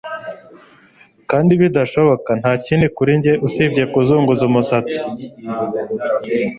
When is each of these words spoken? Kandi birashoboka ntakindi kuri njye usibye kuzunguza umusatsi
Kandi 1.29 1.51
birashoboka 1.61 2.29
ntakindi 2.39 2.87
kuri 2.95 3.11
njye 3.19 3.33
usibye 3.45 3.83
kuzunguza 3.91 4.43
umusatsi 4.49 4.99